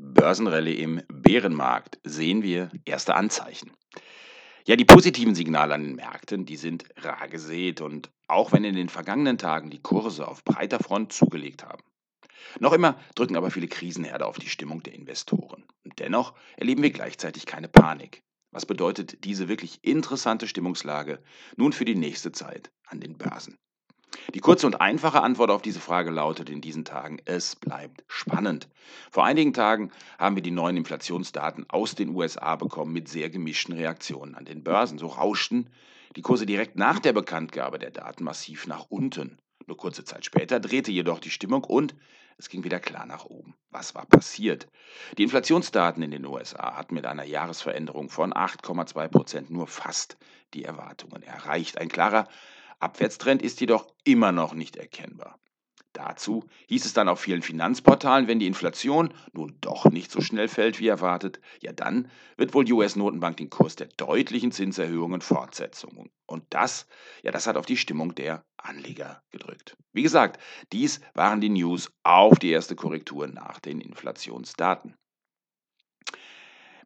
Börsenrallye 0.00 0.74
im 0.74 1.02
Bärenmarkt 1.08 1.98
sehen 2.04 2.44
wir 2.44 2.70
erste 2.84 3.16
Anzeichen. 3.16 3.72
Ja, 4.64 4.76
die 4.76 4.84
positiven 4.84 5.34
Signale 5.34 5.74
an 5.74 5.82
den 5.82 5.96
Märkten, 5.96 6.46
die 6.46 6.56
sind 6.56 6.84
rar 6.98 7.26
gesät 7.26 7.80
und 7.80 8.12
auch 8.28 8.52
wenn 8.52 8.62
in 8.62 8.76
den 8.76 8.88
vergangenen 8.88 9.38
Tagen 9.38 9.70
die 9.70 9.82
Kurse 9.82 10.28
auf 10.28 10.44
breiter 10.44 10.78
Front 10.78 11.12
zugelegt 11.12 11.64
haben. 11.64 11.82
Noch 12.60 12.72
immer 12.74 12.96
drücken 13.16 13.36
aber 13.36 13.50
viele 13.50 13.66
Krisenherde 13.66 14.26
auf 14.26 14.38
die 14.38 14.48
Stimmung 14.48 14.84
der 14.84 14.94
Investoren. 14.94 15.64
Und 15.82 15.98
dennoch 15.98 16.34
erleben 16.56 16.82
wir 16.84 16.90
gleichzeitig 16.90 17.44
keine 17.44 17.68
Panik. 17.68 18.22
Was 18.52 18.66
bedeutet 18.66 19.24
diese 19.24 19.48
wirklich 19.48 19.80
interessante 19.82 20.46
Stimmungslage 20.46 21.20
nun 21.56 21.72
für 21.72 21.84
die 21.84 21.96
nächste 21.96 22.30
Zeit 22.30 22.70
an 22.86 23.00
den 23.00 23.18
Börsen? 23.18 23.58
Die 24.34 24.40
kurze 24.40 24.66
und 24.66 24.80
einfache 24.80 25.22
Antwort 25.22 25.50
auf 25.50 25.62
diese 25.62 25.80
Frage 25.80 26.10
lautet 26.10 26.50
in 26.50 26.60
diesen 26.60 26.84
Tagen, 26.84 27.18
es 27.24 27.56
bleibt 27.56 28.04
spannend. 28.08 28.68
Vor 29.10 29.24
einigen 29.24 29.52
Tagen 29.52 29.90
haben 30.18 30.36
wir 30.36 30.42
die 30.42 30.50
neuen 30.50 30.76
Inflationsdaten 30.76 31.68
aus 31.70 31.94
den 31.94 32.14
USA 32.14 32.56
bekommen 32.56 32.92
mit 32.92 33.08
sehr 33.08 33.30
gemischten 33.30 33.74
Reaktionen 33.74 34.34
an 34.34 34.44
den 34.44 34.62
Börsen. 34.62 34.98
So 34.98 35.06
rauschten 35.06 35.70
die 36.16 36.22
Kurse 36.22 36.46
direkt 36.46 36.76
nach 36.76 36.98
der 36.98 37.12
Bekanntgabe 37.12 37.78
der 37.78 37.90
Daten 37.90 38.24
massiv 38.24 38.66
nach 38.66 38.86
unten. 38.88 39.38
Nur 39.66 39.76
kurze 39.76 40.04
Zeit 40.04 40.24
später 40.24 40.60
drehte 40.60 40.90
jedoch 40.90 41.20
die 41.20 41.30
Stimmung 41.30 41.64
und 41.64 41.94
es 42.38 42.48
ging 42.48 42.64
wieder 42.64 42.80
klar 42.80 43.04
nach 43.04 43.24
oben. 43.24 43.54
Was 43.70 43.94
war 43.94 44.06
passiert? 44.06 44.68
Die 45.18 45.24
Inflationsdaten 45.24 46.02
in 46.02 46.10
den 46.10 46.24
USA 46.24 46.76
hatten 46.76 46.94
mit 46.94 47.04
einer 47.04 47.24
Jahresveränderung 47.24 48.10
von 48.10 48.32
8,2 48.32 49.08
Prozent 49.08 49.50
nur 49.50 49.66
fast 49.66 50.16
die 50.54 50.64
Erwartungen 50.64 51.22
erreicht. 51.22 51.78
Ein 51.78 51.88
klarer 51.88 52.28
Abwärtstrend 52.80 53.42
ist 53.42 53.60
jedoch 53.60 53.86
immer 54.04 54.32
noch 54.32 54.54
nicht 54.54 54.76
erkennbar. 54.76 55.38
Dazu 55.98 56.44
hieß 56.68 56.84
es 56.84 56.92
dann 56.92 57.08
auf 57.08 57.18
vielen 57.18 57.42
Finanzportalen, 57.42 58.28
wenn 58.28 58.38
die 58.38 58.46
Inflation 58.46 59.12
nun 59.32 59.56
doch 59.60 59.86
nicht 59.86 60.12
so 60.12 60.20
schnell 60.20 60.46
fällt 60.46 60.78
wie 60.78 60.86
erwartet, 60.86 61.40
ja 61.60 61.72
dann 61.72 62.08
wird 62.36 62.54
wohl 62.54 62.64
die 62.64 62.72
US-Notenbank 62.72 63.38
den 63.38 63.50
Kurs 63.50 63.74
der 63.74 63.88
deutlichen 63.96 64.52
Zinserhöhungen 64.52 65.22
fortsetzen. 65.22 66.10
Und 66.26 66.44
das, 66.50 66.86
ja, 67.22 67.32
das 67.32 67.48
hat 67.48 67.56
auf 67.56 67.66
die 67.66 67.76
Stimmung 67.76 68.14
der 68.14 68.44
Anleger 68.58 69.22
gedrückt. 69.30 69.76
Wie 69.92 70.02
gesagt, 70.02 70.40
dies 70.72 71.00
waren 71.14 71.40
die 71.40 71.48
News 71.48 71.90
auf 72.04 72.38
die 72.38 72.50
erste 72.50 72.76
Korrektur 72.76 73.26
nach 73.26 73.58
den 73.58 73.80
Inflationsdaten. 73.80 74.94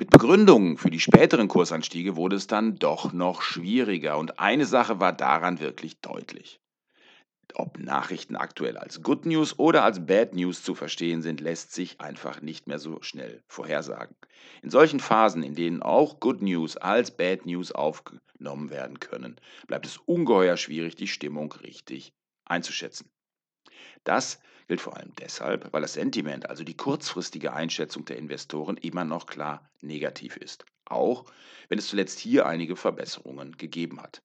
Mit 0.00 0.08
Begründungen 0.08 0.78
für 0.78 0.88
die 0.88 0.98
späteren 0.98 1.46
Kursanstiege 1.46 2.16
wurde 2.16 2.34
es 2.34 2.46
dann 2.46 2.76
doch 2.76 3.12
noch 3.12 3.42
schwieriger 3.42 4.16
und 4.16 4.40
eine 4.40 4.64
Sache 4.64 4.98
war 4.98 5.12
daran 5.12 5.60
wirklich 5.60 6.00
deutlich. 6.00 6.58
Ob 7.52 7.78
Nachrichten 7.78 8.34
aktuell 8.34 8.78
als 8.78 9.02
Good 9.02 9.26
News 9.26 9.58
oder 9.58 9.84
als 9.84 10.06
Bad 10.06 10.34
News 10.34 10.62
zu 10.62 10.74
verstehen 10.74 11.20
sind, 11.20 11.42
lässt 11.42 11.74
sich 11.74 12.00
einfach 12.00 12.40
nicht 12.40 12.66
mehr 12.66 12.78
so 12.78 13.02
schnell 13.02 13.42
vorhersagen. 13.46 14.16
In 14.62 14.70
solchen 14.70 15.00
Phasen, 15.00 15.42
in 15.42 15.54
denen 15.54 15.82
auch 15.82 16.18
Good 16.18 16.40
News 16.40 16.78
als 16.78 17.14
Bad 17.14 17.44
News 17.44 17.70
aufgenommen 17.70 18.70
werden 18.70 19.00
können, 19.00 19.36
bleibt 19.66 19.84
es 19.84 19.98
ungeheuer 19.98 20.56
schwierig, 20.56 20.96
die 20.96 21.08
Stimmung 21.08 21.52
richtig 21.52 22.14
einzuschätzen. 22.46 23.10
Das 24.04 24.40
gilt 24.68 24.80
vor 24.80 24.96
allem 24.96 25.12
deshalb, 25.18 25.72
weil 25.72 25.82
das 25.82 25.94
Sentiment, 25.94 26.48
also 26.48 26.64
die 26.64 26.76
kurzfristige 26.76 27.52
Einschätzung 27.52 28.04
der 28.04 28.18
Investoren, 28.18 28.76
immer 28.76 29.04
noch 29.04 29.26
klar 29.26 29.68
negativ 29.80 30.36
ist, 30.36 30.64
auch 30.84 31.24
wenn 31.68 31.78
es 31.78 31.88
zuletzt 31.88 32.18
hier 32.18 32.46
einige 32.46 32.76
Verbesserungen 32.76 33.56
gegeben 33.56 34.00
hat. 34.00 34.22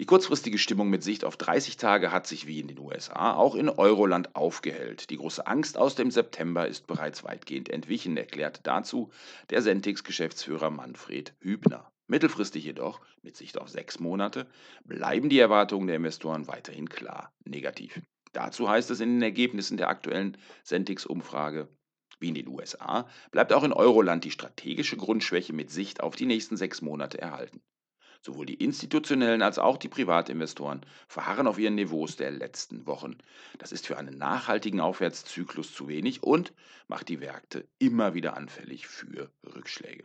Die 0.00 0.06
kurzfristige 0.06 0.58
Stimmung 0.58 0.90
mit 0.90 1.04
Sicht 1.04 1.24
auf 1.24 1.36
30 1.36 1.76
Tage 1.76 2.10
hat 2.10 2.26
sich 2.26 2.48
wie 2.48 2.58
in 2.58 2.66
den 2.66 2.80
USA 2.80 3.34
auch 3.34 3.54
in 3.54 3.68
Euroland 3.68 4.34
aufgehellt. 4.34 5.08
Die 5.10 5.16
große 5.16 5.46
Angst 5.46 5.78
aus 5.78 5.94
dem 5.94 6.10
September 6.10 6.66
ist 6.66 6.88
bereits 6.88 7.22
weitgehend 7.22 7.68
entwichen, 7.68 8.16
erklärt 8.16 8.60
dazu 8.64 9.12
der 9.50 9.62
Sentix-Geschäftsführer 9.62 10.70
Manfred 10.70 11.32
Hübner. 11.38 11.92
Mittelfristig 12.08 12.64
jedoch, 12.64 13.00
mit 13.22 13.36
Sicht 13.36 13.56
auf 13.56 13.68
sechs 13.68 14.00
Monate, 14.00 14.48
bleiben 14.84 15.28
die 15.28 15.38
Erwartungen 15.38 15.86
der 15.86 15.96
Investoren 15.96 16.48
weiterhin 16.48 16.88
klar 16.88 17.32
negativ. 17.44 18.00
Dazu 18.34 18.68
heißt 18.68 18.90
es 18.90 19.00
in 19.00 19.14
den 19.14 19.22
Ergebnissen 19.22 19.76
der 19.76 19.88
aktuellen 19.88 20.36
Sentix-Umfrage, 20.64 21.68
wie 22.18 22.28
in 22.28 22.34
den 22.34 22.48
USA, 22.48 23.08
bleibt 23.30 23.52
auch 23.52 23.62
in 23.62 23.72
Euroland 23.72 24.24
die 24.24 24.32
strategische 24.32 24.96
Grundschwäche 24.96 25.52
mit 25.52 25.70
Sicht 25.70 26.02
auf 26.02 26.16
die 26.16 26.26
nächsten 26.26 26.56
sechs 26.56 26.82
Monate 26.82 27.20
erhalten. 27.20 27.62
Sowohl 28.22 28.46
die 28.46 28.54
institutionellen 28.54 29.42
als 29.42 29.58
auch 29.58 29.76
die 29.76 29.88
Privatinvestoren 29.88 30.84
verharren 31.06 31.46
auf 31.46 31.58
ihren 31.58 31.76
Niveaus 31.76 32.16
der 32.16 32.32
letzten 32.32 32.86
Wochen. 32.86 33.18
Das 33.58 33.70
ist 33.70 33.86
für 33.86 33.98
einen 33.98 34.18
nachhaltigen 34.18 34.80
Aufwärtszyklus 34.80 35.72
zu 35.72 35.86
wenig 35.86 36.22
und 36.22 36.52
macht 36.88 37.08
die 37.08 37.18
Märkte 37.18 37.68
immer 37.78 38.14
wieder 38.14 38.36
anfällig 38.36 38.88
für 38.88 39.30
Rückschläge. 39.44 40.04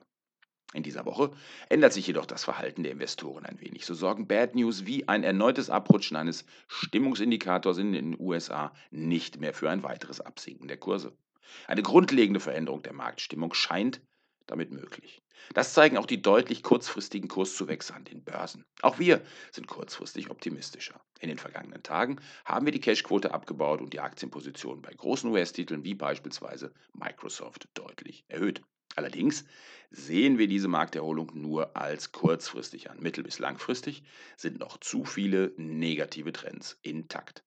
In 0.73 0.83
dieser 0.83 1.05
Woche 1.05 1.31
ändert 1.69 1.93
sich 1.93 2.05
jedoch 2.05 2.27
das 2.27 2.43
Verhalten 2.43 2.83
der 2.83 2.91
Investoren 2.91 3.45
ein 3.45 3.59
wenig. 3.59 3.87
So 3.87 3.95
sorgen 3.95 4.27
Bad 4.27 4.53
News 4.53 4.85
wie 4.85 5.07
ein 5.07 5.23
erneutes 5.23 5.71
Abrutschen 5.71 6.15
eines 6.15 6.45
Stimmungsindikators 6.67 7.79
in 7.79 7.91
den 7.91 8.19
USA 8.19 8.71
nicht 8.91 9.39
mehr 9.39 9.55
für 9.55 9.69
ein 9.71 9.81
weiteres 9.81 10.21
Absinken 10.21 10.67
der 10.67 10.77
Kurse. 10.77 11.17
Eine 11.65 11.81
grundlegende 11.81 12.39
Veränderung 12.39 12.83
der 12.83 12.93
Marktstimmung 12.93 13.55
scheint 13.55 14.01
damit 14.45 14.71
möglich. 14.71 15.23
Das 15.53 15.73
zeigen 15.73 15.97
auch 15.97 16.05
die 16.05 16.21
deutlich 16.21 16.61
kurzfristigen 16.61 17.29
Kurszuwächse 17.29 17.95
an 17.95 18.03
den 18.03 18.23
Börsen. 18.23 18.65
Auch 18.81 18.99
wir 18.99 19.21
sind 19.51 19.67
kurzfristig 19.67 20.29
optimistischer. 20.29 21.01
In 21.19 21.29
den 21.29 21.37
vergangenen 21.39 21.81
Tagen 21.81 22.19
haben 22.45 22.65
wir 22.65 22.73
die 22.73 22.81
Cashquote 22.81 23.33
abgebaut 23.33 23.81
und 23.81 23.93
die 23.93 24.01
Aktienpositionen 24.01 24.81
bei 24.81 24.93
großen 24.93 25.29
US-Titeln 25.31 25.83
wie 25.83 25.95
beispielsweise 25.95 26.73
Microsoft 26.93 27.69
deutlich 27.73 28.23
erhöht. 28.27 28.61
Allerdings 28.99 29.45
sehen 29.91 30.37
wir 30.37 30.49
diese 30.49 30.67
Markterholung 30.67 31.31
nur 31.33 31.77
als 31.77 32.11
kurzfristig 32.11 32.91
an. 32.91 32.99
Mittel- 32.99 33.23
bis 33.23 33.39
langfristig 33.39 34.03
sind 34.35 34.59
noch 34.59 34.77
zu 34.77 35.05
viele 35.05 35.53
negative 35.55 36.33
Trends 36.33 36.77
intakt. 36.81 37.45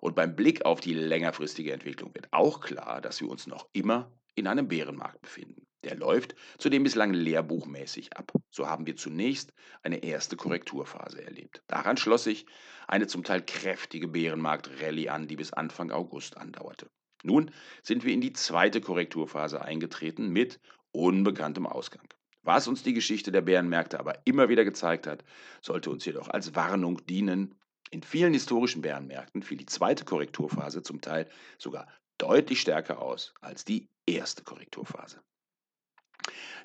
Und 0.00 0.14
beim 0.14 0.36
Blick 0.36 0.64
auf 0.64 0.80
die 0.80 0.94
längerfristige 0.94 1.72
Entwicklung 1.72 2.14
wird 2.14 2.32
auch 2.32 2.60
klar, 2.60 3.00
dass 3.00 3.20
wir 3.20 3.28
uns 3.28 3.48
noch 3.48 3.68
immer 3.72 4.16
in 4.36 4.46
einem 4.46 4.68
Bärenmarkt 4.68 5.20
befinden. 5.20 5.66
Der 5.82 5.96
läuft 5.96 6.36
zudem 6.58 6.84
bislang 6.84 7.12
lehrbuchmäßig 7.12 8.16
ab. 8.16 8.30
So 8.50 8.68
haben 8.68 8.86
wir 8.86 8.94
zunächst 8.94 9.52
eine 9.82 10.04
erste 10.04 10.36
Korrekturphase 10.36 11.24
erlebt. 11.24 11.64
Daran 11.66 11.96
schloss 11.96 12.22
sich 12.22 12.46
eine 12.86 13.08
zum 13.08 13.24
Teil 13.24 13.42
kräftige 13.42 14.06
Bärenmarkt-Rallye 14.06 15.08
an, 15.08 15.26
die 15.26 15.34
bis 15.34 15.52
Anfang 15.52 15.90
August 15.90 16.36
andauerte. 16.36 16.88
Nun 17.22 17.50
sind 17.82 18.04
wir 18.04 18.12
in 18.12 18.20
die 18.20 18.32
zweite 18.32 18.80
Korrekturphase 18.80 19.62
eingetreten 19.62 20.28
mit 20.28 20.60
unbekanntem 20.90 21.66
Ausgang. 21.66 22.06
Was 22.42 22.66
uns 22.66 22.82
die 22.82 22.92
Geschichte 22.92 23.30
der 23.30 23.42
Bärenmärkte 23.42 24.00
aber 24.00 24.26
immer 24.26 24.48
wieder 24.48 24.64
gezeigt 24.64 25.06
hat, 25.06 25.24
sollte 25.60 25.90
uns 25.90 26.04
jedoch 26.04 26.28
als 26.28 26.56
Warnung 26.56 27.04
dienen. 27.06 27.54
In 27.90 28.02
vielen 28.02 28.32
historischen 28.32 28.82
Bärenmärkten 28.82 29.42
fiel 29.42 29.58
die 29.58 29.66
zweite 29.66 30.04
Korrekturphase 30.04 30.82
zum 30.82 31.00
Teil 31.00 31.28
sogar 31.58 31.86
deutlich 32.18 32.60
stärker 32.60 33.00
aus 33.00 33.32
als 33.40 33.64
die 33.64 33.88
erste 34.06 34.42
Korrekturphase. 34.42 35.20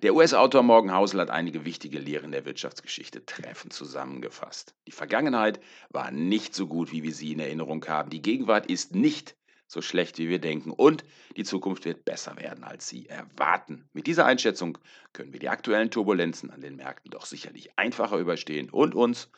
Der 0.03 0.13
US-Autor 0.13 0.61
Morgan 0.63 0.95
Housel 0.95 1.21
hat 1.21 1.29
einige 1.31 1.65
wichtige 1.65 1.99
Lehren 1.99 2.31
der 2.31 2.45
Wirtschaftsgeschichte 2.45 3.25
treffend 3.25 3.73
zusammengefasst. 3.73 4.75
Die 4.87 4.91
Vergangenheit 4.91 5.59
war 5.89 6.11
nicht 6.11 6.53
so 6.53 6.67
gut, 6.67 6.91
wie 6.91 7.03
wir 7.03 7.13
sie 7.13 7.31
in 7.31 7.39
Erinnerung 7.39 7.83
haben. 7.87 8.09
Die 8.09 8.21
Gegenwart 8.21 8.67
ist 8.67 8.93
nicht 8.93 9.35
so 9.67 9.81
schlecht, 9.81 10.17
wie 10.17 10.29
wir 10.29 10.39
denken. 10.39 10.71
Und 10.71 11.03
die 11.35 11.43
Zukunft 11.43 11.85
wird 11.85 12.05
besser 12.05 12.37
werden, 12.37 12.63
als 12.63 12.87
Sie 12.87 13.07
erwarten. 13.07 13.87
Mit 13.93 14.07
dieser 14.07 14.25
Einschätzung 14.25 14.77
können 15.13 15.33
wir 15.33 15.39
die 15.39 15.49
aktuellen 15.49 15.91
Turbulenzen 15.91 16.49
an 16.49 16.61
den 16.61 16.77
Märkten 16.77 17.11
doch 17.11 17.25
sicherlich 17.25 17.77
einfacher 17.77 18.17
überstehen 18.17 18.69
und 18.69 18.95
uns 18.95 19.29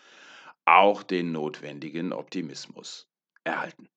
auch 0.66 1.03
den 1.03 1.31
notwendigen 1.31 2.13
Optimismus 2.13 3.07
erhalten. 3.44 3.90